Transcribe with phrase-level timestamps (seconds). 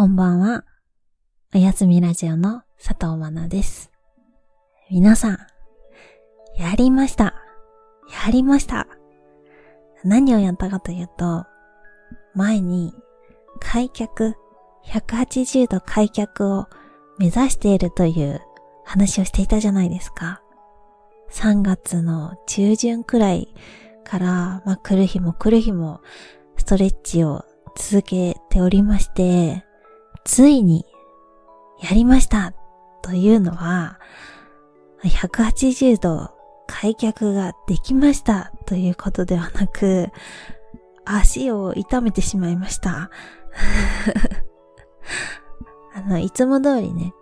[0.00, 0.64] こんばんは。
[1.54, 3.90] おやすみラジオの佐藤まなです。
[4.90, 5.38] 皆さん、
[6.56, 7.34] やりました。
[8.24, 8.86] やりました。
[10.02, 11.44] 何をやったかというと、
[12.34, 12.94] 前に
[13.60, 14.36] 開脚、
[14.86, 16.66] 180度開脚を
[17.18, 18.40] 目指しているという
[18.86, 20.40] 話をしていたじゃないですか。
[21.30, 23.54] 3月の中旬くらい
[24.04, 26.00] から、まあ、来る日も来る日も
[26.56, 27.44] ストレッチを
[27.76, 29.66] 続けておりまして、
[30.24, 30.84] ついに
[31.82, 32.54] やりました
[33.02, 33.98] というのは、
[35.02, 36.30] 180度
[36.66, 40.10] 開脚ができましたということではなく、
[41.04, 43.10] 足を痛めてしまいました。
[45.94, 47.12] あの、いつも通りね、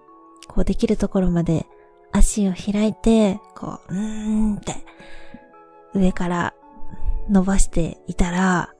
[0.48, 1.66] こうできるところまで
[2.12, 4.84] 足を開いて、こう、うーんって、
[5.94, 6.54] 上から
[7.30, 8.74] 伸ばしていたら、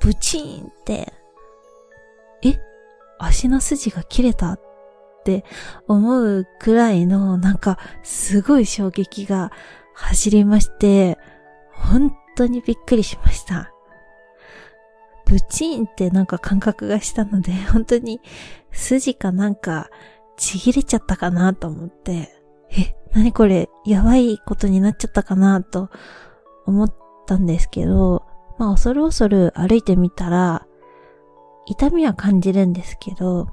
[0.00, 1.12] ブチーンって、
[2.42, 2.65] え？
[3.18, 4.60] 足の筋が切れたっ
[5.24, 5.44] て
[5.88, 9.50] 思うくらいの、なんか、すごい衝撃が
[9.94, 11.18] 走りまして、
[11.72, 13.72] 本当にびっくりしました。
[15.26, 18.20] ブチーンってなんか感覚がしたので、 本当に
[18.70, 19.90] 筋かなんか
[20.36, 22.32] ちぎれちゃったかなと思って、
[22.70, 25.90] え、なにこれ、やばいことになっちゃったかなと
[26.66, 26.94] 思っ
[27.26, 28.24] たんですけど、
[28.58, 30.65] まあ恐る恐る歩いてみたら、
[31.66, 33.48] 痛みは感じるんですけど、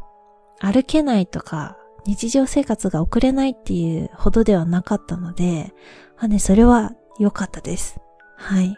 [0.59, 5.73] 歩けないとか、日常生活が送れないっていうほどではなかったので、
[6.17, 7.99] あね、それは良かったです。
[8.35, 8.77] はい。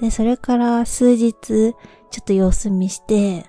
[0.00, 1.32] で、それから数日、
[2.10, 3.46] ちょっと様子見して、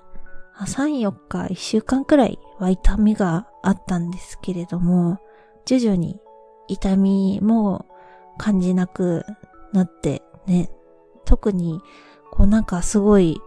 [0.58, 5.18] 3、4日、1週間くらいは痛みがあったんですけれども、
[5.66, 6.20] 徐々に
[6.66, 7.86] 痛みも
[8.38, 9.24] 感じなく
[9.72, 10.70] なってね、
[11.24, 11.80] 特に、
[12.30, 13.40] こうなんかすごい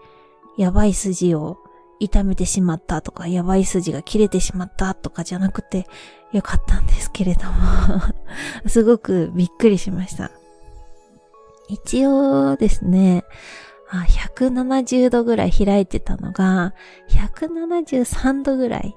[0.58, 1.58] やばい筋を
[2.02, 5.88] 痛めてしまったとか、やばい筋が切れてしまったとかじゃなくて
[6.32, 8.02] よかったんですけれども
[8.68, 10.32] すごくびっくりしました。
[11.70, 13.24] 一応ですね、
[13.90, 16.74] 170度ぐらい開いてたのが、
[17.10, 18.96] 173度ぐらい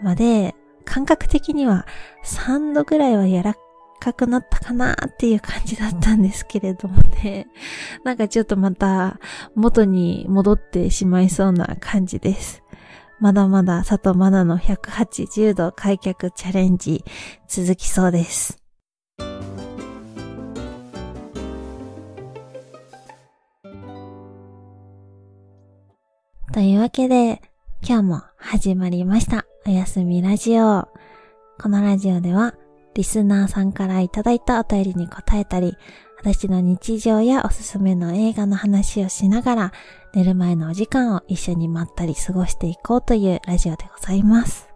[0.00, 1.86] まで、感覚的には
[2.24, 3.54] 3度ぐらいは柔ら
[3.98, 7.46] かくなったかなっていう感じだったんですけれどもね。
[8.04, 9.18] なんかちょっとまた
[9.54, 12.62] 元に戻ってしまいそうな感じです。
[13.20, 17.04] まだまだ佐藤まなの180度開脚チャレンジ
[17.48, 18.58] 続きそうです。
[26.52, 27.42] というわけで、
[27.86, 29.46] 今日も始まりました。
[29.66, 30.88] おやすみラジオ。
[31.60, 32.54] このラジオでは、
[32.98, 35.76] リスナーさんからいただいたお便りに答えたり、
[36.18, 39.72] 私の日常やおすすめの映画の話をしながら、
[40.14, 44.68] 寝る前のお時間を一緒にまったり過ごしていこうというラジオでございます。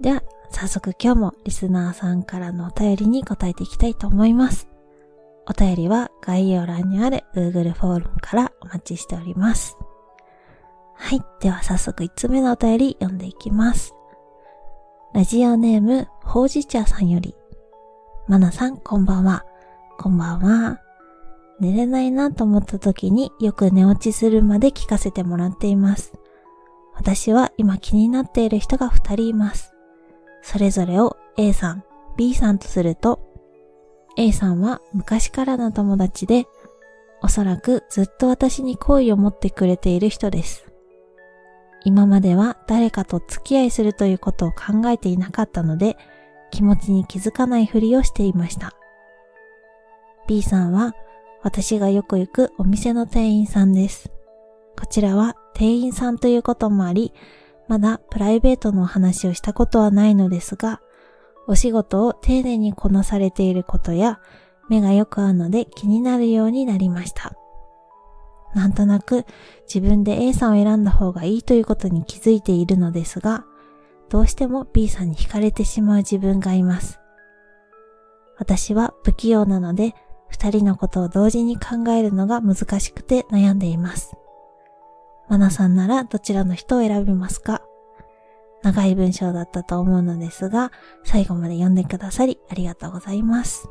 [0.00, 4.66] では、早速今日もリスナーさんからのお便りに答えていきたいと思います。
[5.46, 9.76] お便りは概要欄にある Google フォームからお待ちしております。
[10.96, 11.22] はい。
[11.38, 13.94] では早速5つ目のお便り読んでいきます。
[15.14, 17.34] ラジオネーム、ほうじ茶さんより。
[18.28, 19.46] まなさん、こんばんは。
[19.98, 20.80] こんばんは。
[21.60, 26.12] 寝れないなと思った時によく寝落ちするまで聞かせてもらっています。
[26.94, 29.72] 私は今気になっている人が2人います。
[30.42, 31.84] それぞれを A さん、
[32.18, 33.18] B さんとすると、
[34.18, 36.46] A さんは昔からの友達で、
[37.22, 40.67] おそらくずっと私に好意を持ってくれている人です。
[41.88, 45.96] 今までは誰かと付き合いするということを考えていなかったので、
[46.50, 48.74] 気持ちに気づかないふりをしていました。
[50.26, 50.94] B さんは
[51.42, 54.10] 私がよく行くお店の店員さんです。
[54.78, 57.14] こちらは店員さんということもあり、
[57.68, 60.82] まだプライベートのお話をしたことはないのですが、
[61.46, 64.20] お仕事を丁寧にこなされていることや、
[64.68, 67.32] 目がよく合うので気になるようになりました。
[68.54, 69.26] なんとなく
[69.72, 73.44] 自分で A さんを選んだ方がいいということに気づいているのですが、
[74.08, 76.98] どうしても B さんに惹かれてしまう自分がいます。
[78.38, 79.94] 私は不器用なので、
[80.28, 84.14] 二人のことを同時に考えるのが難しくて悩んでいます。
[85.28, 87.62] マナさんならどちらの人を選びますか？
[88.62, 90.72] 長い文章だったと思うのですが、
[91.04, 93.68] 最後まで読んでくださりありがとうございます。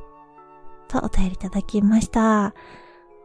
[0.87, 2.53] とお便りいただきました。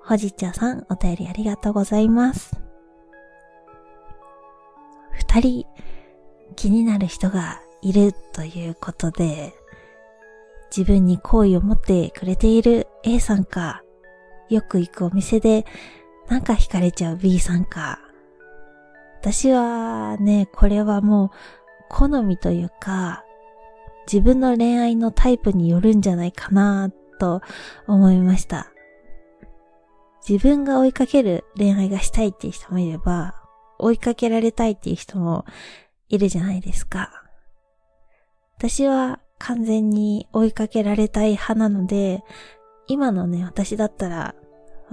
[0.05, 2.61] ほじちゃさん、お便りありがとうございます。
[5.13, 5.67] 二人、
[6.57, 9.55] 気になる人がいるということで、
[10.77, 13.83] 自分に好意を持ってくれている A さんか、
[14.49, 15.65] よく行くお店で
[16.29, 18.01] なんか惹かれちゃう B さんか、
[19.21, 21.31] 私はね、これはもう
[21.89, 23.25] 好みというか、
[24.13, 26.91] 自分の恋愛のタイプによるんじゃないかな
[27.21, 27.41] と
[27.87, 28.73] 思いました。
[30.29, 33.35] 自分が追いかける恋愛がしたいっていう人もいれば、
[33.79, 35.45] 追いかけられたいっていう人も
[36.09, 37.25] いるじゃないですか。
[38.59, 42.23] 私は完全に追いかけられたい派なので、
[42.87, 44.35] 今のね、私だったら、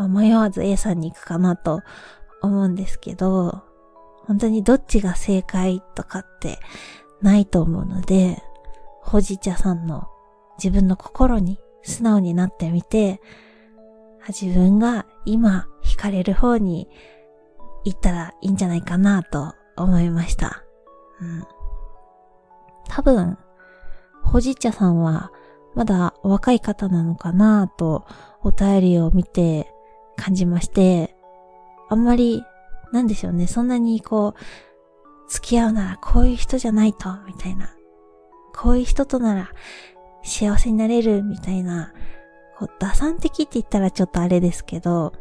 [0.08, 1.82] 迷わず A さんに行くかなと
[2.42, 3.64] 思うんですけど、
[4.26, 6.60] 本当にどっちが正解とかって
[7.22, 8.42] ないと思うので、
[9.02, 10.08] ほじ茶さんの
[10.58, 13.22] 自分の心に素直になってみて、
[14.30, 16.90] 自分が今惹かれる方に
[17.86, 20.64] 行ったらいいんじゃないかなと思いました。
[21.22, 21.44] うん。
[22.88, 23.38] 多分、
[24.24, 25.32] ほじ茶さんは
[25.76, 28.06] まだ若い方なのかなと
[28.44, 29.72] お便りを見て
[30.18, 31.16] 感じまして、
[31.90, 32.44] あんまり、
[32.92, 37.74] なんでしょうね、そんなにこう、付き合うならこういう人じゃないと、みたいな。
[38.56, 39.50] こういう人となら
[40.24, 41.94] 幸せになれる、みたいな、
[42.60, 45.14] こう、打算的って言ったらちょっとあれですけど、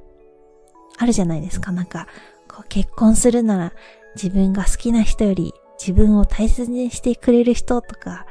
[0.99, 1.71] あるじゃないですか。
[1.71, 2.09] なんか、
[2.49, 3.73] こう結婚するなら
[4.17, 8.27] 自分が好きな人より自分を大切にしてくれる人とか、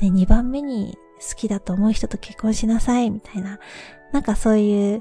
[0.00, 0.96] ね、2番目に
[1.28, 3.58] 好きだと思う人と結婚しなさいみたいな、
[4.12, 5.00] なんかそういう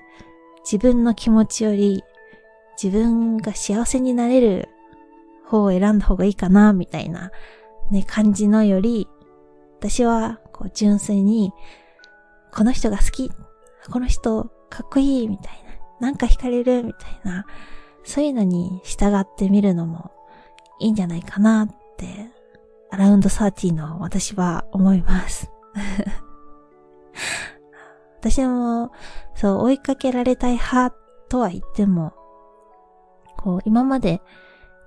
[0.63, 2.03] 自分の気持ちより
[2.81, 4.69] 自分が幸せになれる
[5.45, 7.31] 方を選んだ方がいいかなみたいな
[7.91, 9.07] ね、感じのより、
[9.79, 11.51] 私はこう純粋に
[12.55, 13.31] この人が好き、
[13.91, 15.47] この人かっこいいみたい
[15.99, 17.45] な、なんか惹かれるみたいな、
[18.03, 20.11] そういうのに従ってみるのも
[20.79, 21.67] いいんじゃないかなっ
[21.97, 22.29] て、
[22.91, 25.49] アラウンド30の私は思います。
[28.19, 28.91] 私も、
[29.33, 30.95] そう、追いかけられたい派
[31.29, 32.13] とは言っても、
[33.37, 34.21] こう、今まで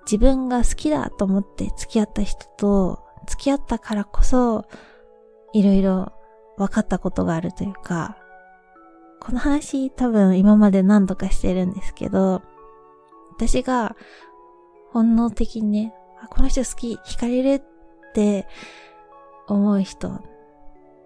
[0.04, 4.66] 自分が好きだと思って付き合った人と付き合ったからこそ、
[5.52, 6.15] いろいろ
[6.56, 8.16] 分かったことがあるというか、
[9.20, 12.42] この話多分今まで何度かしてるんですけど、
[13.36, 13.96] 私が
[14.92, 18.46] 本能的にね、あこの人好き、惹かれるって
[19.46, 20.22] 思う人っ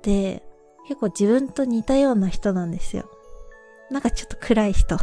[0.02, 0.42] て
[0.86, 3.10] 結構自分と似たような人なんですよ。
[3.90, 4.96] なんかちょっと暗い人。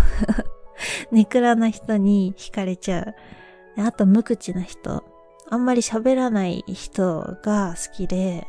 [1.12, 3.82] ネクラな人に惹かれちゃう。
[3.82, 5.04] あと無口な人。
[5.50, 8.48] あんまり喋らない人が好きで、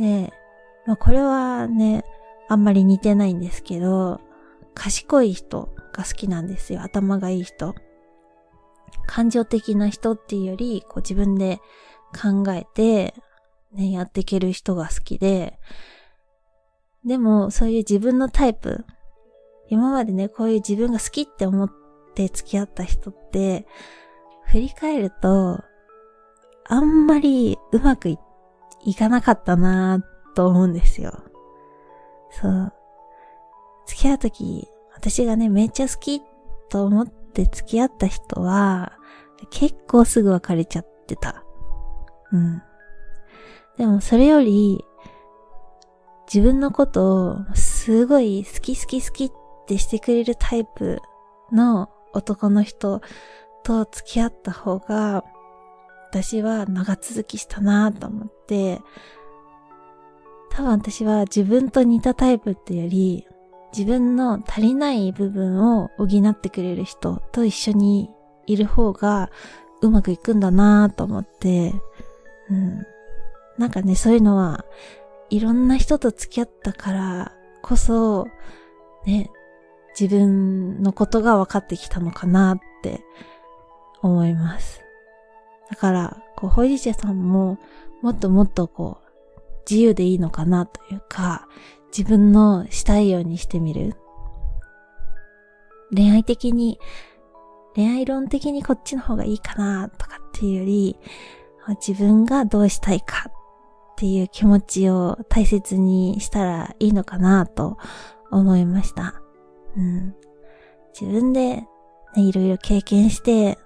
[0.00, 0.32] で、
[0.86, 2.04] まあこれはね、
[2.48, 4.20] あんまり似てないんですけど、
[4.74, 6.82] 賢い人が好きなんですよ。
[6.82, 7.74] 頭がいい人。
[9.06, 11.60] 感情的な人っていうより、こう自分で
[12.12, 13.14] 考えて、
[13.72, 15.58] ね、やっていける人が好きで、
[17.04, 18.84] でも、そういう自分のタイプ、
[19.68, 21.70] 今までね、こういう自分が好きって思っ
[22.14, 23.66] て付き合った人って、
[24.46, 25.60] 振り返ると、
[26.66, 28.29] あんまりうまくいって
[28.96, 31.12] かなかったなぁと思うんですよ。
[32.30, 32.72] そう。
[33.86, 36.22] 付き合うとき、私がね、めっちゃ好き
[36.68, 38.92] と思って付き合った人は、
[39.50, 41.44] 結構すぐ別れちゃってた。
[42.32, 42.62] うん。
[43.78, 44.84] でもそれより、
[46.32, 49.32] 自分のことをすごい好き好き好きっ
[49.66, 51.00] てしてくれるタイプ
[51.50, 53.00] の男の人
[53.64, 55.24] と付き合った方が、
[56.10, 58.80] 私は長続きしたなと思って、
[60.50, 63.26] 多分私は自分と似たタイプってより、
[63.72, 68.10] 自分の足りない部分を補ってくれる人と一緒に
[68.46, 69.30] いる方が
[69.80, 71.72] うまくいくんだなと思って、
[72.50, 72.84] うん。
[73.56, 74.64] なんかね、そういうのは、
[75.30, 78.26] いろんな人と付き合ったからこそ、
[79.06, 79.30] ね、
[79.98, 83.00] 自分のことが分かってきたのかなって
[84.02, 84.89] 思います。
[85.70, 87.58] だから、こう、ほいじ茶さんも、
[88.02, 91.48] もっともっとこう、自由でいいのかなというか、
[91.96, 93.94] 自分のしたいようにしてみる。
[95.94, 96.80] 恋愛的に、
[97.76, 100.98] 恋愛論的にこっちの方がいいかなとかっていうより、
[101.86, 103.32] 自分がどうしたいかっ
[103.96, 107.76] ていう気持ちを大切にしたらいいのかなと
[108.30, 109.22] 思いました。
[109.76, 110.14] うん。
[110.98, 111.66] 自分で、ね、
[112.16, 113.58] いろいろ経験して、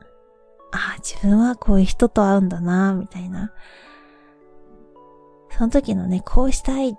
[0.75, 3.53] ああ、自分はこういう人と会うんだな、みたいな。
[5.51, 6.95] その時のね、こうしたいっ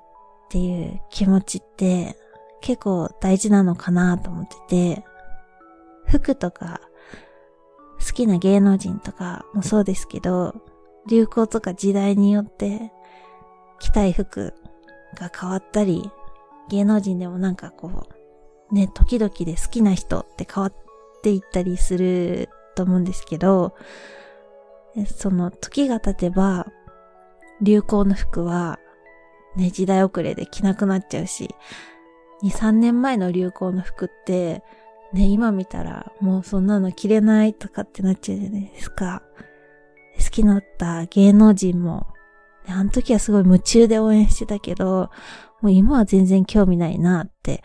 [0.49, 2.15] ていう気持ちって
[2.61, 4.55] 結構大事なのかなと思って
[4.95, 5.05] て、
[6.05, 6.79] 服とか
[7.99, 10.55] 好きな芸能人とかもそうですけど、
[11.09, 12.93] 流行とか時代によって
[13.79, 14.53] 着たい服
[15.15, 16.09] が変わったり、
[16.69, 18.07] 芸能人でもなんかこ
[18.71, 20.73] う、ね、時々で好きな人って変わっ
[21.21, 23.75] ていったりすると思うんですけど、
[25.07, 26.67] その時が経てば、
[27.61, 28.79] 流行の服は、
[29.55, 31.55] ね、時代遅れで着なくなっちゃうし、
[32.43, 34.63] 2、3年前の流行の服って、
[35.13, 39.23] ね、今見たらもうそんなの着れないとかってなっちゃうじゃないですか。
[40.17, 42.07] 好きだった芸能人も、
[42.67, 45.09] ね、あの時はすごい夢中で応援してたけど、
[45.61, 47.63] もう今は全然興味ないなって、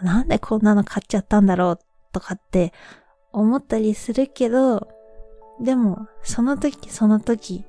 [0.00, 1.78] なんでこんなの買っちゃったんだろう
[2.12, 2.72] とかって
[3.32, 4.88] 思ったりするけど、
[5.60, 7.64] でも、その時その時、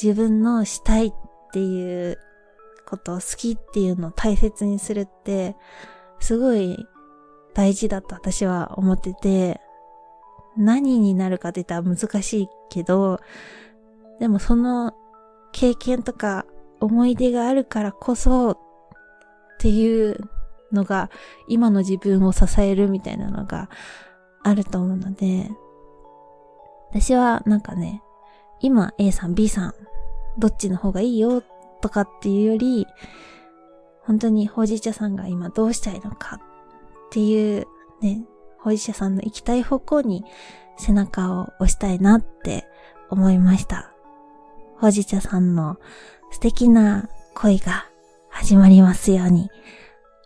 [0.00, 1.12] 自分のしたいっ
[1.52, 2.18] ていう
[2.86, 5.56] ことを好きっていうのを大切にするって、
[6.20, 6.86] すごい
[7.54, 9.60] 大事だと私は思ってて、
[10.56, 13.18] 何になるかって言ったら難しいけど、
[14.20, 14.92] でもその
[15.52, 16.46] 経験とか
[16.80, 18.58] 思い出があるからこそっ
[19.58, 20.18] ていう
[20.72, 21.10] のが
[21.48, 23.68] 今の自分を支えるみたいなのが
[24.44, 25.50] あると思うので、
[26.90, 28.02] 私はなんかね、
[28.60, 29.74] 今 A さん B さん
[30.38, 31.42] どっちの方がいいよ
[31.80, 32.86] とかっていうより、
[34.02, 36.40] 本当にほうじ茶さんが今どうしたいのかっ
[37.10, 37.66] ていう
[38.00, 38.24] ね、
[38.58, 40.24] ほうじ茶さんの行きたい方向に
[40.76, 42.66] 背中を押したいなって
[43.10, 43.92] 思いました。
[44.78, 45.78] ほうじ茶さんの
[46.30, 47.86] 素敵な恋が
[48.28, 49.50] 始まりますように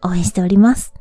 [0.02, 0.97] 応援しております。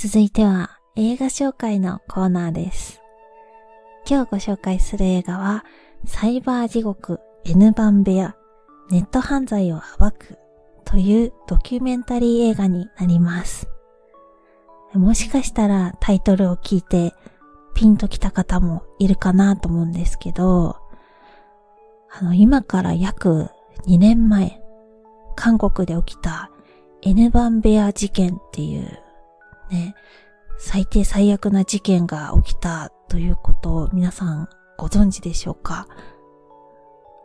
[0.00, 3.02] 続いては映画紹介のコーナーです。
[4.08, 5.64] 今日ご紹介する映画は、
[6.06, 8.36] サイバー地獄 N 番部屋
[8.92, 10.38] ネット犯罪を暴く
[10.84, 13.68] というドキュメンタリー映画になります。
[14.94, 17.12] もしかしたらタイトルを聞いて
[17.74, 20.76] ピンときた方もいるかなと思うんですけど、
[22.08, 23.48] あの、今から約
[23.88, 24.62] 2年前、
[25.34, 26.52] 韓国で起きた
[27.02, 29.02] N 番部屋事件っていう
[29.70, 29.94] ね、
[30.58, 35.86] 最低最悪な事件が起きたということを皆さんご存知でしょうか？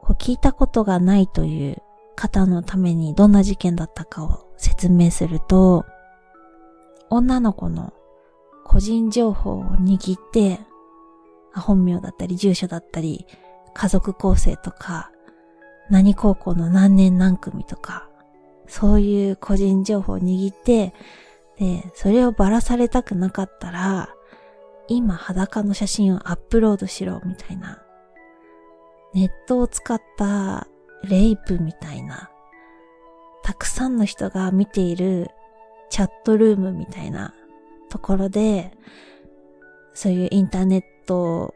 [0.02, 1.82] こう聞いたことがないという
[2.16, 5.86] 方のためにどんな事件だったかを説明すると、
[7.10, 7.94] 女の子の
[8.66, 10.60] 個人情報を握って、
[11.54, 13.26] 本名だったり住所だったり、
[13.74, 15.12] 家族構成とか、
[15.90, 18.10] 何高校の何年何組とか、
[18.68, 20.94] そういう個人情報を握って、
[21.64, 24.10] で、それをばらされたくなかったら、
[24.90, 27.82] 今裸の写真をアップロードしろみたいな。
[29.14, 30.68] ネットを使った
[31.06, 32.30] レイプみたいな。
[33.44, 35.30] たくさんの人が見ている
[35.90, 37.34] チャットルームみたいな
[37.90, 38.78] ところで、
[39.94, 41.54] そういうインターネット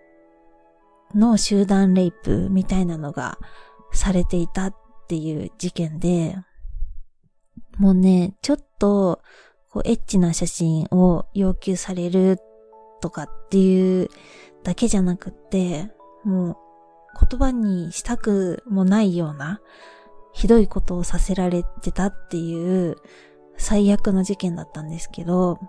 [1.16, 3.38] の集団レイプみたいなのが
[3.92, 4.76] されていたっ
[5.10, 6.38] ていう事件で、
[7.78, 9.22] もうね、ちょっと
[9.78, 12.40] こうエッチな写真を要求される
[13.00, 14.10] とかっていう
[14.64, 15.92] だけじゃなくって、
[16.24, 16.58] もう
[17.30, 19.62] 言葉にしたくもないような
[20.34, 22.96] ひどいことをさせられてたっていう
[23.56, 25.60] 最悪の事件だったんですけど、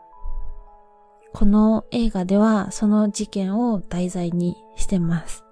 [1.35, 5.45] この映画ではその事件を題材にしてます。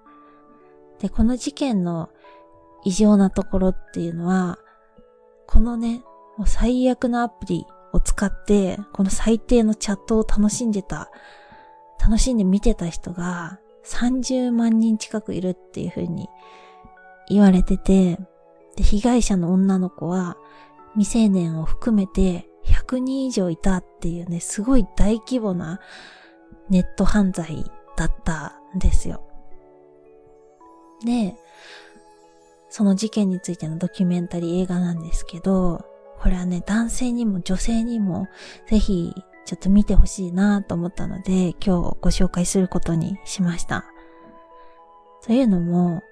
[0.99, 2.09] で、この事件の
[2.87, 4.59] 異常なところっていうのは、
[5.47, 6.03] このね、
[6.39, 11.11] もう最悪なアプリを使って、この最低のチャットを楽しんでた、
[12.01, 16.29] 楽しんで見てた人が30万人近くいるっていう風に
[17.29, 18.19] 言われてて、
[18.77, 20.37] で、被害者の女の子は
[20.95, 25.81] 未成年を含めて100人以上いたっていうね、すごい大規模な
[26.69, 27.65] ネット犯罪
[27.97, 29.23] だったんですよ。
[31.05, 31.37] で、
[32.69, 35.85] その事件についてのドキュメンタリー映画なんですけど、
[36.21, 38.27] これはね、男性にも女性にも
[38.69, 39.13] ぜひ
[39.45, 43.85] ちょっと見てほしいなと思ったので、今日ご紹介することにしました。
[45.25, 46.03] というのも、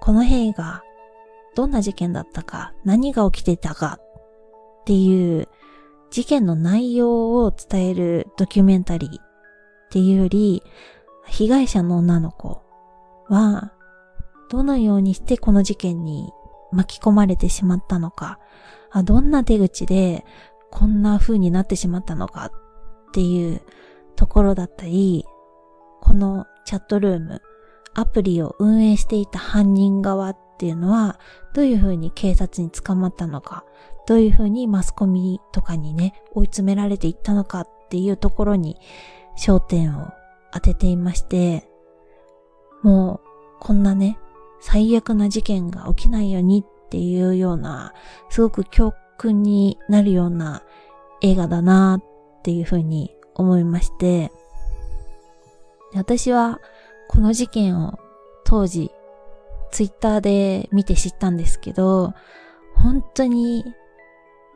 [0.00, 0.82] この映画、
[1.54, 3.98] どんな事件だったか、何が起きてたか
[4.80, 5.48] っていう
[6.10, 9.16] 事件の内容を伝えるドキュメンタリーっ
[9.90, 10.62] ていうより、
[11.26, 12.62] 被害者の女の子
[13.28, 13.72] は、
[14.50, 16.32] どのようにしてこの事件に
[16.72, 18.38] 巻き込まれてしまったのか、
[18.90, 20.24] あどんな手口で
[20.70, 22.52] こんな風になってしまったのかっ
[23.12, 23.62] ていう
[24.16, 25.24] ところだったり、
[26.00, 27.42] このチャットルーム、
[27.94, 31.18] アプリを運営していた犯人側っていうのは、
[31.54, 33.64] どういう風に警察に捕まったのか、
[34.06, 38.76] どういう風にマスコミとかにね、追い詰められていったのかっていうところに
[39.38, 40.08] 焦点を
[40.52, 41.68] 当てていまして、
[42.82, 43.20] もう、
[43.60, 44.18] こんなね、
[44.60, 47.92] 最悪な事件が起きないようにっっていうような、
[48.30, 50.62] すごく強訓になるような
[51.20, 54.30] 映画だなっていうふうに思いまして、
[55.94, 56.60] 私は
[57.08, 57.98] この事件を
[58.44, 58.90] 当時
[59.70, 62.14] ツイッターで見て知ったんですけど、
[62.74, 63.64] 本当に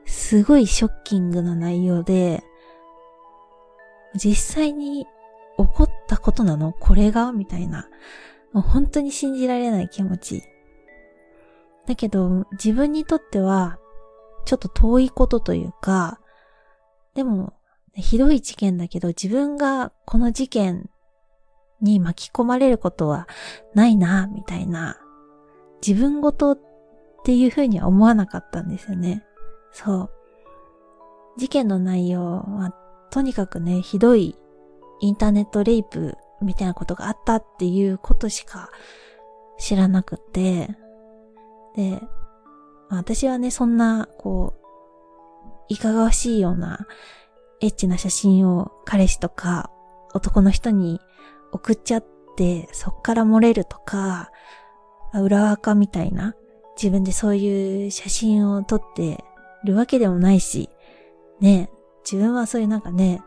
[0.06, 2.42] すごいショッキングな内容で、
[4.14, 5.06] 実際に
[5.56, 7.88] 起こったことなのこれがみたいな。
[8.52, 10.42] もう本当に信じられない気持ち。
[11.90, 13.80] だけど、自分にとっては、
[14.44, 16.20] ちょっと遠いことというか、
[17.14, 17.52] でも、
[17.94, 20.88] ひどい事件だけど、自分がこの事件
[21.80, 23.26] に巻き込まれることは
[23.75, 25.00] ないな、みたいな、
[25.85, 26.59] 自分ごとっ
[27.25, 29.25] ていうふうには思わなかったんですよね。
[29.73, 30.11] そう。
[31.38, 32.73] 事件の内容は、
[33.11, 34.38] とにかくね、ひどい
[35.00, 38.70] インターネットレイプみたいなことがあったっていうことしか
[39.59, 40.76] 知らなくて、
[41.76, 42.02] で、
[42.88, 44.60] 私はね、そんな、こう、
[45.68, 46.86] いかがわしいような
[47.60, 49.70] エッチな写真を彼氏とか
[50.14, 51.00] 男の人に
[51.52, 54.30] 送っちゃって、そっから漏れるとか、
[55.14, 56.34] 裏垢みたいな、
[56.76, 59.22] 自分でそういう写真を撮って
[59.64, 60.70] るわけでもないし、
[61.40, 61.70] ね、
[62.04, 63.22] 自分はそういうなんかね、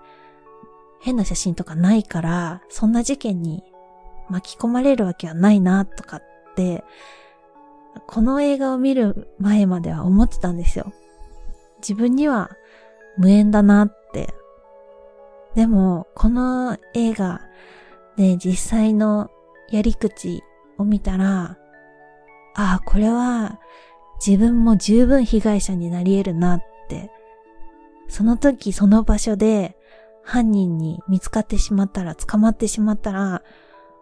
[1.00, 3.64] 変な写真とかないから、そんな事件に
[4.30, 6.24] 巻き込まれるわけはないな、とかっ
[6.56, 6.84] て、
[8.08, 10.94] この映画を見る前までは思ってたんですよ。
[11.80, 12.52] 自分には
[13.18, 14.34] 無縁だなって。
[15.56, 17.42] でも、この映画
[18.18, 19.30] で実際の
[19.70, 20.44] やり口
[20.78, 21.58] を見たら、
[22.56, 23.60] ああ、これは
[24.26, 27.12] 自分も十分被害者になり得るなって、
[28.08, 29.78] その時その場所で
[30.24, 33.44] 犯人に見つかってしまったら、捕まってしまったら、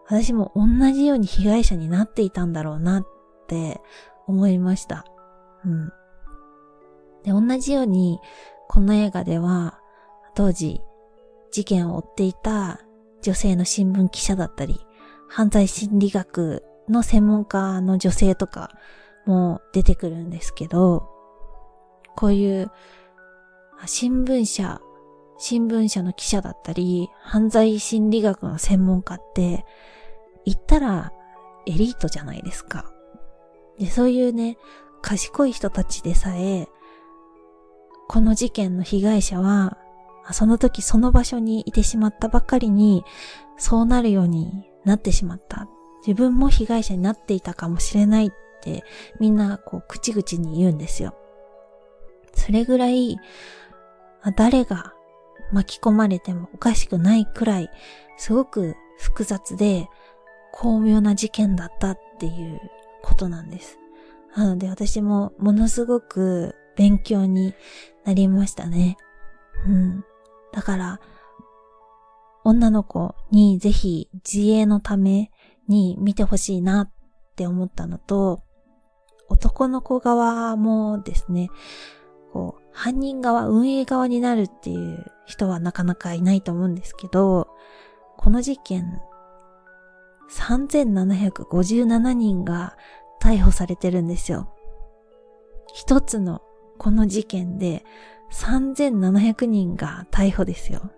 [0.06, 3.06] 私も同じように被害者になっていたんだろうなっ
[3.52, 3.80] って
[4.26, 5.04] 思いました。
[5.64, 5.92] うん。
[7.22, 8.18] で、同じように、
[8.68, 9.78] この映画では、
[10.34, 10.80] 当時、
[11.50, 12.80] 事件を追っていた
[13.20, 14.80] 女性の新聞記者だったり、
[15.28, 18.70] 犯罪心理学の専門家の女性とか
[19.26, 21.08] も出てくるんですけど、
[22.16, 22.70] こういう
[23.84, 24.80] 新聞社、
[25.38, 29.66] 新聞社の記者だったり、犯罪心理学の専門家って、
[30.44, 31.12] 言ったら
[31.66, 32.90] エリートじゃないですか。
[33.82, 34.58] で、そういうね、
[35.00, 36.68] 賢い人たちでさえ、
[38.06, 39.76] この事件の被害者は、
[40.30, 43.04] その時その場所にいてしまったばかりに、
[43.56, 44.52] そうなるように
[44.84, 45.66] なってしまった。
[46.06, 48.84] 自分も被害者になっていたかもしれないって
[49.20, 51.14] みんなこう口々に言うんですよ。
[52.34, 53.18] それぐらい、
[54.36, 54.94] 誰が
[55.52, 57.70] 巻き込まれてもおかしくないくらい、
[58.16, 59.88] すごく複雑で
[60.52, 62.60] 巧妙な事件だったっていう
[63.02, 63.78] ことなんです。
[64.36, 67.54] なので私もものすごく勉強に
[68.04, 68.96] なりましたね。
[69.66, 70.04] うん。
[70.52, 71.00] だから、
[72.44, 75.30] 女の子にぜひ自衛のため
[75.68, 76.92] に見てほしいなっ
[77.36, 78.42] て思ったのと、
[79.28, 81.48] 男の子側もですね、
[82.32, 87.48] こう、犯人側、運営側になるっていう人はなかなかいないと思うんですけど、
[88.16, 89.00] この事件、
[90.32, 92.76] 3757人が
[93.20, 94.52] 逮捕されてるんですよ。
[95.74, 96.42] 一つの
[96.78, 97.84] この事件で
[98.32, 100.90] 3700人が逮捕ですよ。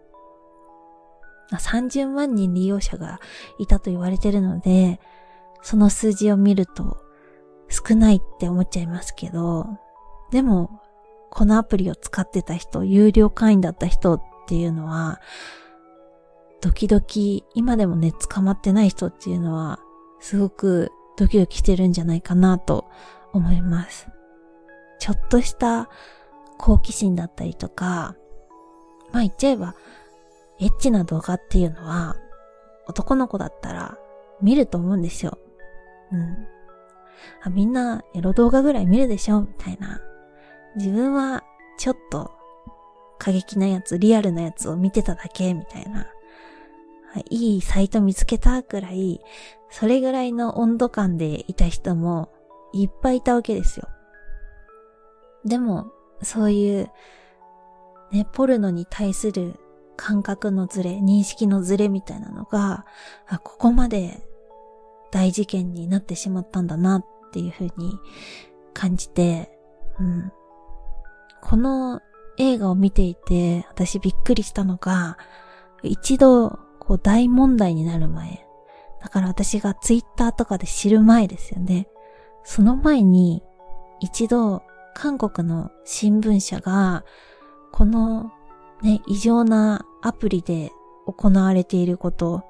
[1.52, 3.20] 30万人利用者が
[3.58, 5.00] いたと言われてるので、
[5.62, 6.98] その数字を見ると
[7.68, 9.66] 少ないって思っちゃいますけど、
[10.30, 10.80] でも、
[11.30, 15.20] このアプリを使ってた人、有料会員だった人っていうのは、
[16.64, 19.80] ドキドキ、今でもね、捕まってない人っていうのは、
[20.18, 22.86] すごくドキドキしてるんじゃないかなと
[23.34, 24.08] 思います。
[24.98, 25.90] ちょっとした
[26.56, 28.16] 好奇心だったりとか、
[29.12, 29.74] まあ言っちゃえば、
[30.58, 32.16] エッチな動画っていうのは、
[32.86, 33.98] 男の子だったら
[34.40, 35.36] 見ると思うんですよ。
[36.12, 36.48] うん。
[37.42, 40.00] あ、みんなエロ動画ぐらい見るでしょみたいな。
[40.76, 41.44] 自分は
[41.76, 42.30] ちょっと
[43.18, 46.06] 過激なやつ、リアルなやつを見てただけみたいな。
[47.30, 49.20] いいサイト見つけたくらい、
[49.70, 52.32] それぐらいの温度感でいた人も
[52.72, 53.88] いっぱいいたわけですよ。
[55.44, 56.90] でも、そういう、
[58.12, 59.58] ね、ポルノに対する
[59.96, 62.86] 感覚のズレ、認識のズレみたいなのが、
[63.26, 64.26] あここまで
[65.10, 67.98] 大事件になってしまったんだなっていうふうに
[68.72, 69.56] 感じて、
[69.98, 70.32] うん。
[71.42, 72.00] この
[72.38, 75.18] 映画を見ていて、私びっくりしたのが、
[75.82, 78.46] 一度、こう大問題になる前。
[79.00, 81.88] だから私がツイッターとかで知る前ですよね。
[82.42, 83.42] その前に、
[84.00, 84.62] 一度
[84.94, 87.04] 韓国の新聞社が、
[87.72, 88.30] この
[88.82, 90.72] ね、異常なアプリで
[91.06, 92.44] 行われていること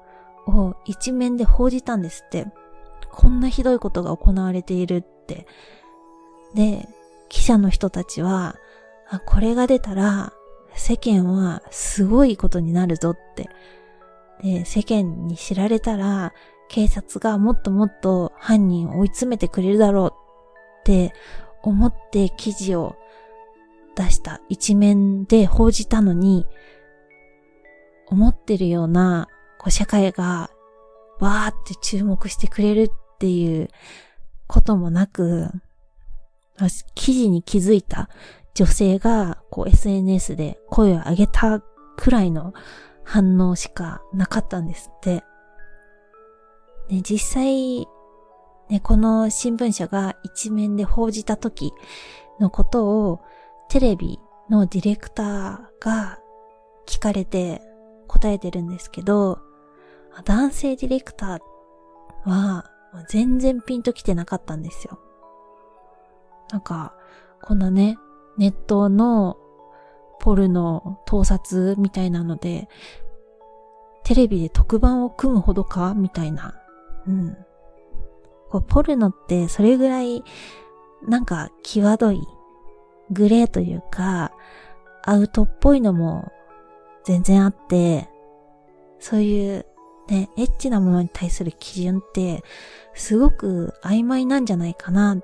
[0.47, 2.47] を一面で報じたんですって。
[3.11, 5.47] こんなひどいことが行われているって。
[6.53, 6.87] で、
[7.29, 8.57] 記者の人たちは、
[9.25, 10.33] これが出たら
[10.73, 13.49] 世間はすごいことになるぞって。
[14.41, 16.33] で、世間に知られたら
[16.67, 20.13] 警察がもっともっと犯人を追い詰めてくれるだろう
[20.81, 21.13] って
[21.63, 22.95] 思って記事を
[23.95, 26.45] 出した一面で報じたのに、
[28.07, 30.51] 思ってるようなこう社会が
[31.19, 33.69] わーって注目してくれるっていう
[34.47, 35.49] こともなく、
[36.93, 38.09] 記事に気づいた
[38.53, 41.61] 女性がこう SNS で声を上げた
[41.97, 42.53] くらいの
[43.05, 45.23] 反応しかなかったんですって。
[46.89, 47.87] ね、実際、
[48.69, 51.71] ね、この新聞社が一面で報じた時
[52.39, 53.21] のことを
[53.69, 56.19] テレビのディレクターが
[56.87, 57.61] 聞かれて
[58.07, 59.39] 答えてるんですけど、
[60.25, 62.65] 男性ディレクターは
[63.09, 64.99] 全然ピンと来てなかったんですよ。
[66.51, 66.95] なんか、
[67.41, 67.97] こんなね、
[68.37, 69.37] ネットの
[70.25, 72.67] ポルノ盗撮みたいなので、
[74.03, 76.59] テレビで特番を組むほどかみたいな。
[77.05, 77.37] うん。
[78.49, 80.23] こう、ポルノってそれぐらい、
[81.07, 82.19] なんか、際どい、
[83.11, 84.31] グレーというか、
[85.03, 86.31] アウトっぽいのも
[87.03, 88.09] 全然あって、
[88.97, 89.67] そういう
[90.07, 92.43] ね、エッチなものに対する基準って、
[92.95, 95.23] すごく曖昧なんじゃないかなっ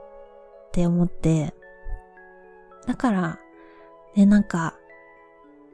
[0.71, 1.55] て思って、
[2.85, 3.39] だから、
[4.15, 4.77] ね、なんか、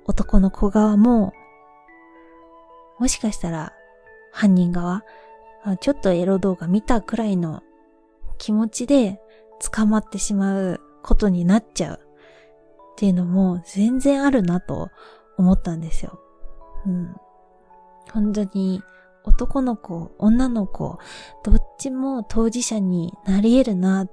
[0.08, 1.34] 男の子側も、
[3.00, 3.74] もしかしたら、
[4.32, 5.04] 犯人側、
[5.82, 7.62] ちょっとエロ動画見たくらいの
[8.38, 9.20] 気持ちで
[9.74, 14.89] 捕まってしまうことになっちゃうっていうのも全然あるなと
[15.38, 16.20] 思ったんですよ。
[16.86, 17.15] うん。
[18.12, 18.82] 本当に
[19.26, 21.00] 男の子、女の子、
[21.43, 24.12] どっちも当事者になり得るなっ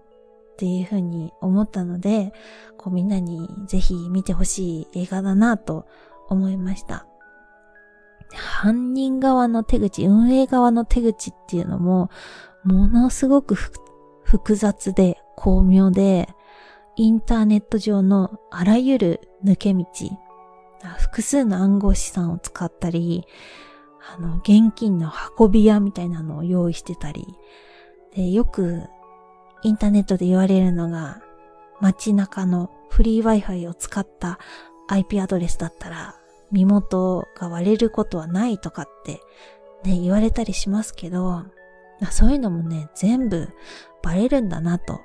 [0.54, 2.32] っていうふうに思ったので、
[2.78, 5.86] こうみんなにぜひ見てほしい映画だなと
[6.28, 7.06] 思いました。
[8.32, 12.08] 犯人側の手口、運営側の手口っていうのも、
[12.62, 16.28] ものすごく複雑で巧妙で、
[16.96, 19.84] インターネット上のあらゆる抜け道、
[20.98, 23.26] 複数の暗号資産を使ったり、
[24.16, 27.26] あの、現金の運び屋みたいなのを用意してたり、
[28.14, 28.84] で、よく
[29.64, 31.22] インターネットで言われるのが、
[31.80, 34.38] 街中のフリー Wi-Fi を使った
[34.88, 36.14] IP アドレスだったら、
[36.52, 39.20] 身元が割れることはないとかって
[39.84, 41.44] ね、言われたりしますけど、
[42.10, 43.48] そういうのもね、全部
[44.02, 45.00] バレるんだなと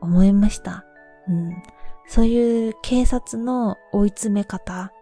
[0.00, 0.84] 思いました。
[1.28, 1.62] うん。
[2.06, 4.92] そういう警察の追い詰め方、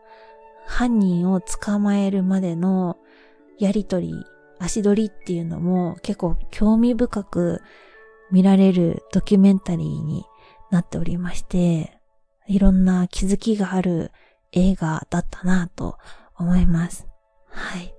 [0.67, 2.97] 犯人を捕まえるまでの
[3.59, 4.13] やりとり、
[4.59, 7.63] 足取りっていうのも結構興味深く
[8.31, 10.25] 見られるドキュメンタリーに
[10.71, 11.99] なっておりまして、
[12.47, 14.13] いろんな気づきがある
[14.53, 15.99] 映画だったなと
[16.37, 17.07] 思います。
[17.51, 17.95] はい。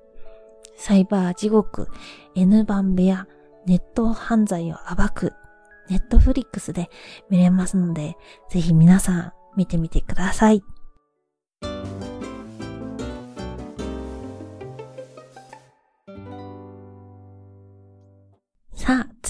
[0.76, 1.88] サイバー地獄、
[2.36, 3.28] N 番部屋、
[3.66, 5.34] ネット犯罪を暴く、
[5.90, 6.90] ネットフリックスで
[7.30, 8.18] 見れますので、
[8.50, 10.64] ぜひ皆さん見てみてください。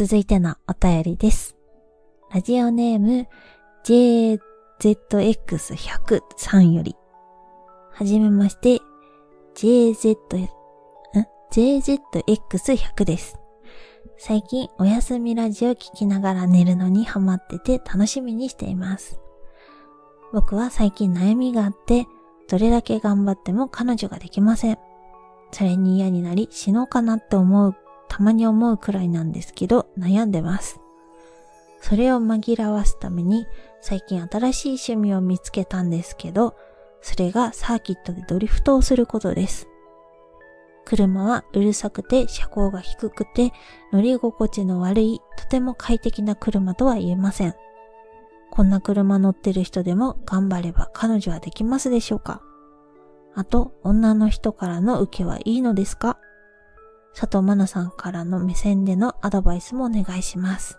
[0.04, 1.56] 続いてのお便りです。
[2.34, 3.28] ラジオネーム
[3.84, 6.96] JZX100 さんより。
[7.92, 8.80] はじめまして、
[9.54, 10.18] JZ、ん
[11.52, 13.38] ?JZX100 です。
[14.18, 19.20] 最近お休みラジオ聞きながら寝るのにハマってて楽しみにしています。
[20.34, 22.08] 僕は最近悩みがあって、
[22.50, 24.80] どれだけ頑張っても彼女ができません。
[25.52, 27.76] それに嫌になり死のうかなって思う
[28.14, 30.82] たまに思うくらいなんですけど、悩んでます。
[31.80, 33.48] それを紛らわすために、
[33.80, 36.58] 最近新しい趣味を見つけたんですけど、
[37.02, 39.70] それがサーキットでドリフトをすることです。
[40.84, 43.54] 車はうるさくて車高が低くて
[43.94, 47.56] 乗り心地の悪いとても快適な車とは言えません。
[48.50, 52.42] こんな車乗ってる人でも頑張れば彼女はできますでしょうか？
[53.36, 56.18] あと、女の人からの受けはいいのですか？
[57.14, 60.78] 佐藤真奈さんからの目線でのアドバイスもお願いします。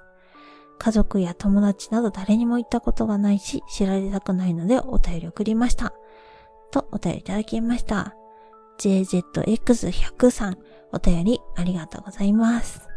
[0.78, 5.92] 家族や友達など誰にも言ったことがないし、知られたくないのでお便り送りました。
[6.70, 8.16] とお便りいただきました。
[8.78, 10.58] JZX100 さん、
[10.92, 12.88] お便りありがとうございます。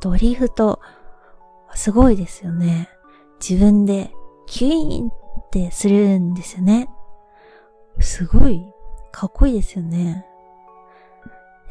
[0.00, 0.80] ドリフト、
[1.74, 2.88] すごいですよね。
[3.40, 4.12] 自分で
[4.46, 5.12] キュイーンっ
[5.50, 6.88] てするんですよね。
[7.98, 8.64] すごい
[9.10, 10.24] かっこいいですよね。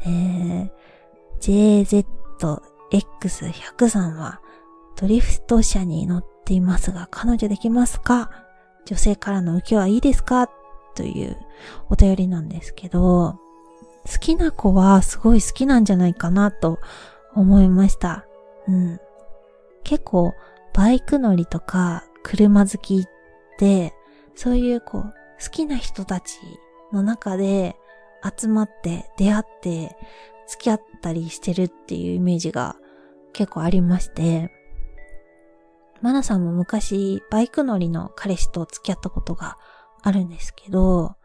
[0.06, 1.84] えー、
[2.38, 4.40] JZX100 さんは
[4.96, 8.30] ドリフト車に乗っていますが、彼女できますか？
[8.86, 10.48] 女性からの受けはいいですか？
[10.94, 11.36] という
[11.90, 13.38] お便りなんですけど、
[14.04, 16.52] 好きな子はすごい好きなんじゃないかな？
[16.52, 16.78] と
[17.34, 18.24] 思いました。
[18.68, 19.00] うん。
[19.82, 20.34] 結構、
[20.72, 23.06] バイク乗りとか車好きっ
[23.58, 23.92] て、
[24.34, 25.02] そういうこう、
[25.42, 26.38] 好きな人たち
[26.92, 27.76] の中で
[28.38, 29.96] 集まって出会って
[30.48, 32.76] 付き合ったりしてるっていうイメージが
[33.32, 34.50] 結構ありまして、
[36.02, 39.56] マナさんも昔バイク乗りの彼氏と付き合ったことが
[40.02, 41.16] あるんですけど、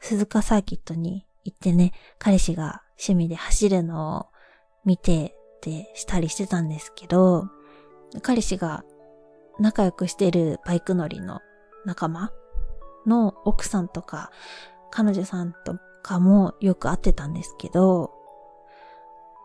[0.00, 4.26] 鈴鹿サーキットに行ってね、彼氏が趣味で走るのを
[4.84, 7.48] 見てってしたりしてたんですけど、
[8.22, 8.84] 彼氏が
[9.58, 11.40] 仲良くしてるバイク乗りの
[11.84, 12.30] 仲間
[13.06, 14.30] の奥さんとか
[14.90, 18.12] 彼女さんとかもよく会ってたんですけど、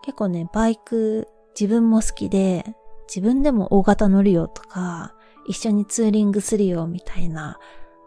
[0.03, 1.27] 結構ね、バイク
[1.59, 2.65] 自分も好きで、
[3.07, 5.13] 自分でも大型乗るよとか、
[5.47, 7.59] 一緒にツーリングするよみたいな、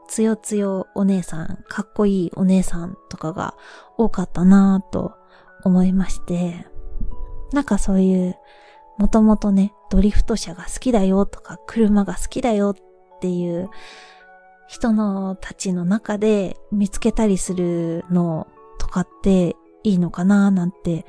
[0.08, 3.54] つよつよお姉さん、かっこいいお姉さんとかが
[3.96, 5.14] 多かったなぁと
[5.64, 6.66] 思いまして、
[7.52, 8.36] なんかそういう、
[8.98, 13.70] もともとね、ドリフト車が好きだよとか、車が好きだよっていう
[14.70, 18.46] 人のたちの中で見つけたりするの
[18.78, 21.04] とかっていいのかななんて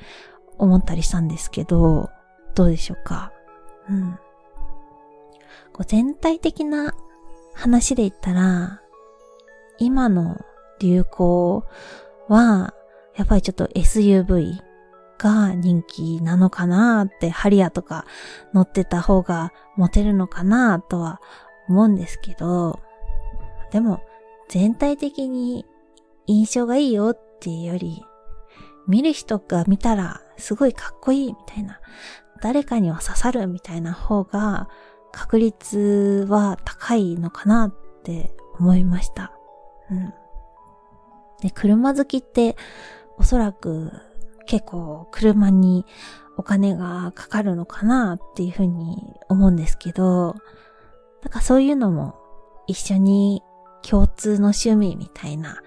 [0.58, 2.10] 思ったりしたんですけど、
[2.56, 3.32] どうでしょうか？
[3.88, 4.18] うん。
[5.74, 6.96] こう全体的な
[7.54, 8.82] 話で言ったら、
[9.78, 10.44] 今の
[10.80, 11.64] 流行
[12.30, 12.74] は、
[13.16, 14.56] やっぱりちょっと SUV
[15.20, 18.06] が人気なのかなって、ハリアとか
[18.56, 21.22] 乗ってた方がモテるのかなとは
[21.70, 22.80] 思うんですけど、
[23.72, 24.02] でも、
[24.50, 25.66] 全体的に
[26.28, 28.04] 印象がいいよっていうより、
[28.88, 31.80] 見る人が見たらすごいかっこいいみたいな、
[32.42, 34.68] 誰かには刺さるみたいな方が
[35.12, 39.34] 確率は高いのかなって思いました。
[39.90, 40.14] うん。
[41.42, 42.56] で、車好きって
[43.18, 43.92] おそらく
[44.46, 45.86] 結構車に
[46.38, 50.36] お金がかかるのかなっていうふうに思うんですけど、
[51.22, 52.16] なんかそういうのも
[52.68, 53.44] 一緒に
[53.82, 55.62] 共通の趣味みたいな、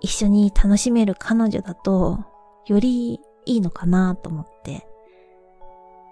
[0.00, 2.24] 一緒に楽しめる彼女だと、
[2.66, 4.86] よりいいのかなと思って、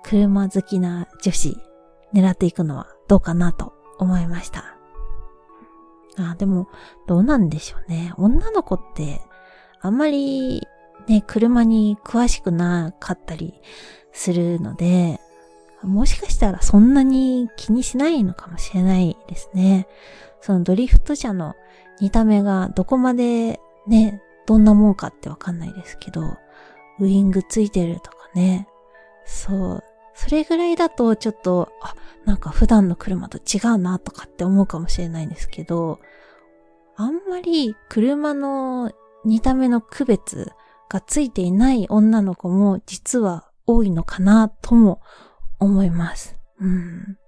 [0.05, 1.57] 車好きな女子
[2.15, 4.77] 狙っていくのはどうかなと思いました。
[6.19, 6.69] あ、でも、
[7.07, 8.13] どうなんでしょうね。
[8.17, 9.21] 女の子って、
[9.81, 10.67] あんまり
[11.09, 13.61] ね、車に詳しくなかったり
[14.13, 15.21] するので、
[15.83, 19.87] もしかしたらそんなに気にしないのかもしれないですね。
[20.41, 21.55] そのドリフト車の
[22.01, 26.37] 見た目がどこまでね、どんなもんかってわかんないですけど、
[27.01, 28.69] ウイングついてるとかね。
[29.25, 29.85] そう。
[30.15, 36.01] それぐらいだとちょっと、あ、なんか普段の車と違うなとかって思うかもしれないんですけど、
[36.97, 38.93] あんまり車の
[39.25, 40.53] 見た目の区別
[40.89, 45.01] がついていない女の子も実は多いのかなとも
[45.59, 46.37] 思います。
[46.61, 47.19] うん。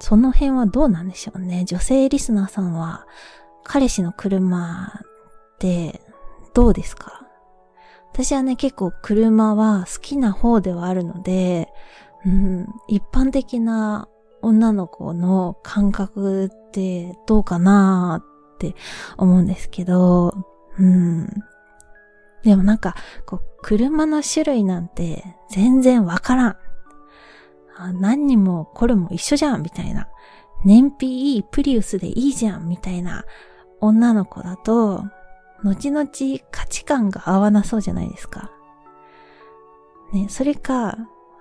[0.00, 1.64] その辺はどうなんでしょうね。
[1.64, 3.06] 女性リスナーさんは
[3.64, 6.00] 彼氏の車って
[6.54, 7.26] どうですか？
[8.12, 11.68] 私はね、結構車は好きな方ではあるので、
[12.24, 14.08] うん、一般的な
[14.42, 18.74] 女の子の感覚ってどうかなって
[19.16, 20.34] 思うんですけど、
[20.78, 21.26] うん。
[22.42, 26.56] でもなんか、こう、車の種類なんて全然わからん。
[28.00, 30.08] 何にもこれも一緒じゃん、みたいな。
[30.64, 33.26] 燃費いいプリウスでいいじゃん、みたいな
[33.82, 35.04] 女の子だと、
[35.62, 36.08] 後々
[36.50, 38.50] 価値観が合わなそうじゃないですか。
[40.14, 40.96] ね、それか、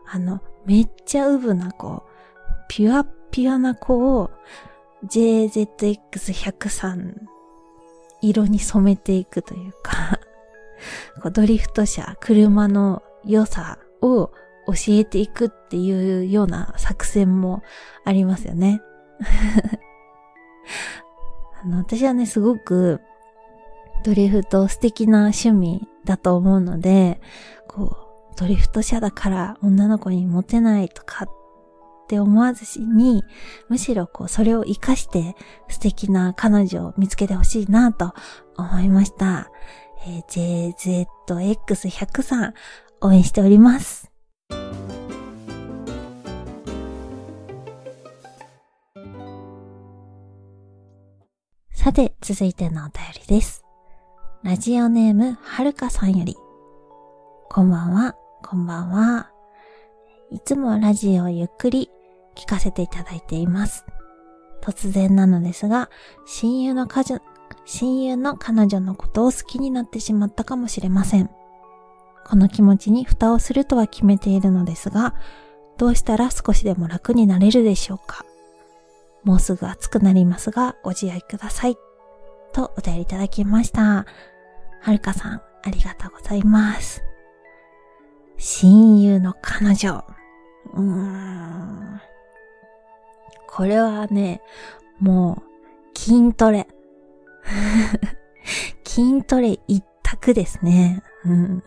[0.05, 2.03] あの、めっちゃウブな子、
[2.67, 4.31] ピュアピュアな子を
[5.05, 7.21] JZX103
[8.21, 10.19] 色に染めていくというか
[11.21, 14.31] こうドリフト車、車の良さを
[14.67, 17.63] 教えていくっていうような作戦も
[18.03, 18.81] ありますよね。
[21.63, 23.01] あの私はね、すごく
[24.03, 27.19] ドリフト素敵な趣味だと思うので、
[27.67, 27.97] こ
[28.33, 31.29] う、ドリフト車だから女の子にモテないとかっ
[32.07, 33.23] て思わずに、
[33.69, 35.35] むしろこう、それを活かして
[35.67, 38.13] 素敵な彼女を見つけてほしいなと
[38.55, 39.49] 思いました。
[40.05, 42.53] えー、JZX100 さん、
[43.01, 44.11] 応援しております。
[51.71, 53.63] さて、続いてのお便りです。
[54.43, 56.35] ラジオネーム、はるかさんより。
[57.49, 59.31] こんばんは、こんばんは。
[60.31, 61.89] いつもラジオをゆっくり
[62.35, 63.85] 聞かせていただいています。
[64.61, 65.89] 突然なのですが、
[66.25, 67.21] 親友の彼女
[67.69, 71.29] 親友の彼女のことを好きになってしまったかもしれません。
[72.25, 75.15] この気持ちに蓋をするとは決めているのですが、
[75.77, 78.25] どうしたら少しでも楽になれるでしょうか
[79.23, 81.75] もうすぐ暑くなりますが、ご自愛ください。
[82.53, 84.05] とお便りいただきました。
[84.81, 87.03] はるかさん、ありがとうございます。
[88.37, 90.05] 親友の彼女。
[90.73, 92.01] うーん。
[93.45, 94.41] これはね、
[95.01, 95.43] も
[95.93, 96.67] う、筋トレ。
[98.83, 101.03] 筋トレ一択ですね。
[101.25, 101.63] うん。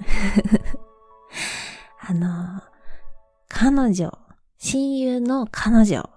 [2.01, 2.63] あの、
[3.49, 4.19] 彼女、
[4.59, 6.09] 親友の彼女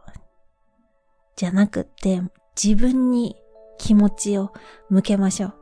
[1.35, 2.21] じゃなくて、
[2.61, 3.35] 自分に
[3.77, 4.53] 気持ちを
[4.89, 5.53] 向けましょ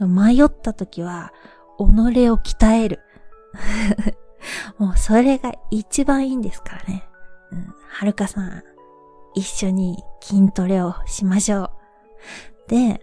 [0.00, 0.06] う。
[0.06, 1.32] 迷った時は、
[1.78, 3.00] 己を鍛える。
[4.78, 7.08] もうそれが一番いいんですからね。
[7.52, 8.62] うん、はるかさん、
[9.34, 11.70] 一緒に筋トレをしましょう。
[12.68, 13.00] で、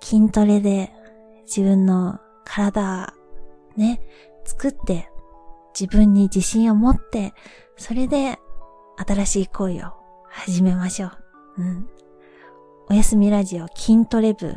[0.00, 0.92] 筋トレで
[1.42, 3.14] 自分の体、
[3.76, 4.00] ね、
[4.44, 5.10] 作って、
[5.78, 7.32] 自分に自信を持って、
[7.76, 8.38] それで
[8.96, 9.92] 新しい恋を
[10.28, 11.12] 始めましょう。
[11.58, 11.88] うん。
[12.88, 14.56] おやすみラジオ筋トレ部、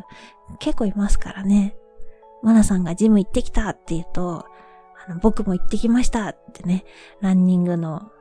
[0.59, 1.75] 結構いますからね。
[2.41, 4.45] マナさんがジム行ってきたって言うと、
[5.05, 6.85] あの僕も行ってきましたってね、
[7.21, 8.11] ランニングの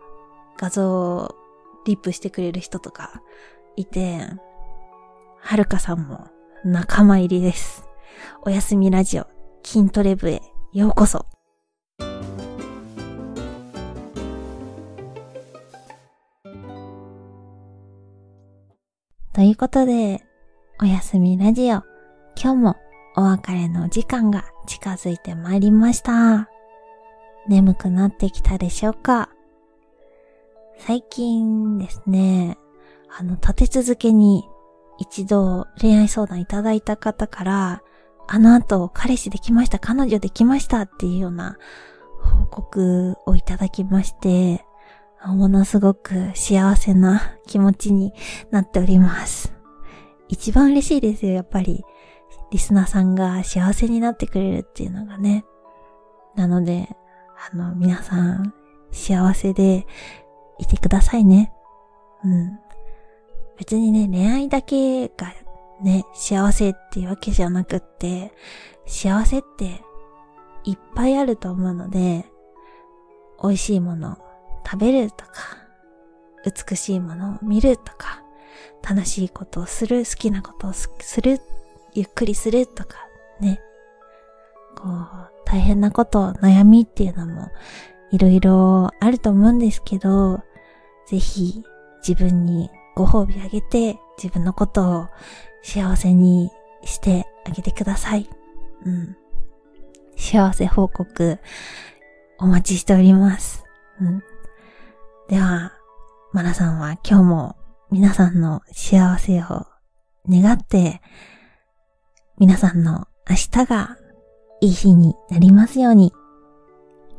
[0.58, 1.34] 画像を
[1.86, 3.22] リップしてくれる人とか
[3.76, 4.20] いて、
[5.40, 6.28] はるかさんも
[6.64, 7.88] 仲間入りです。
[8.42, 9.26] おやすみラジオ
[9.64, 10.40] 筋トレ部へ
[10.72, 11.26] ようこそ。
[19.32, 20.22] ということで、
[20.80, 21.82] おやすみラジオ、
[22.40, 22.76] 今日も
[23.16, 26.48] お別れの時間が近づいてまいりました。
[27.48, 29.30] 眠くなってきたでしょうか？
[30.78, 32.56] 最近ですね、
[33.18, 34.44] あの、立て続けに
[34.98, 37.82] 一度恋愛相談いただいた方から、
[38.28, 41.58] あの後彼氏できました、彼女できましたっていうような
[42.22, 44.64] 報告をいただきまして、
[45.24, 48.12] ものすごく幸せな気持ちに
[48.50, 49.54] なっております。
[50.28, 51.84] 一番嬉しいですよ、やっぱり。
[52.50, 55.44] リスナーさんが幸せになってくれるっていうのがね。
[56.34, 56.88] なので、
[57.52, 58.54] あの、皆さん、
[58.90, 59.86] 幸せで
[60.58, 61.52] いてくださいね。
[62.24, 62.58] うん。
[63.62, 65.32] 別にね、恋愛だけが
[65.84, 68.32] ね、幸せっていうわけじゃなくって、
[68.86, 69.80] 幸せって
[70.64, 72.26] いっぱいあると思うので、
[73.40, 74.18] 美味しいもの
[74.66, 75.32] 食べるとか、
[76.44, 78.24] 美しいものを見るとか、
[78.82, 81.40] 楽しいことをする、好きなことをする、
[81.94, 82.96] ゆっくりするとか、
[83.40, 83.60] ね。
[84.76, 87.46] こう、大変なこと、悩みっていうのも
[88.10, 90.40] いろいろあると思うんですけど、
[91.06, 91.62] ぜひ
[92.06, 95.08] 自分にご褒美あげて自分のことを
[95.62, 96.50] 幸せに
[96.84, 98.28] してあげてください。
[98.84, 99.16] うん。
[100.16, 101.38] 幸せ報告
[102.38, 103.64] お待ちしております。
[104.00, 104.22] うん。
[105.28, 105.72] では、
[106.32, 107.56] マナさんは今日も
[107.90, 109.66] 皆さんの幸せを
[110.28, 111.00] 願って、
[112.38, 113.96] 皆さんの明日が
[114.60, 116.12] いい日になりますように。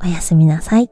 [0.01, 0.89] おやすみなさい。